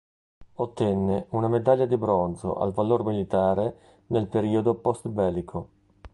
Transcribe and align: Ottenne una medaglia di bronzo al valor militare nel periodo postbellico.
Ottenne 0.55 1.27
una 1.29 1.47
medaglia 1.47 1.85
di 1.85 1.95
bronzo 1.95 2.55
al 2.57 2.71
valor 2.71 3.03
militare 3.05 4.01
nel 4.07 4.25
periodo 4.25 4.73
postbellico. 4.73 5.69